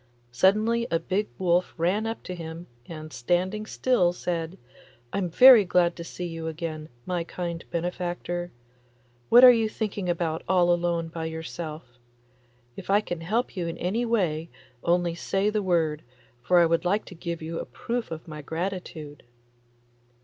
Suddenly 0.31 0.87
a 0.89 0.97
big 0.97 1.27
wolf 1.37 1.75
ran 1.77 2.07
up 2.07 2.23
to 2.23 2.33
him, 2.33 2.65
and 2.87 3.13
standing 3.13 3.67
still 3.67 4.13
said, 4.13 4.57
'I'm 5.13 5.29
very 5.29 5.63
glad 5.63 5.95
to 5.97 6.03
see 6.03 6.25
you 6.25 6.47
again, 6.47 6.89
my 7.05 7.23
kind 7.23 7.63
benefactor. 7.69 8.51
What 9.29 9.43
are 9.43 9.51
you 9.51 9.69
thinking 9.69 10.09
about 10.09 10.41
all 10.49 10.73
alone 10.73 11.09
by 11.09 11.25
yourself? 11.25 11.99
If 12.75 12.89
I 12.89 12.99
can 12.99 13.21
help 13.21 13.55
you 13.55 13.67
in 13.67 13.77
any 13.77 14.03
way 14.03 14.49
only 14.83 15.13
say 15.13 15.51
the 15.51 15.61
word, 15.61 16.01
for 16.41 16.57
I 16.57 16.65
would 16.65 16.83
like 16.83 17.05
to 17.05 17.13
give 17.13 17.43
you 17.43 17.59
a 17.59 17.65
proof 17.65 18.09
of 18.09 18.27
my 18.27 18.41
gratitude. 18.41 19.21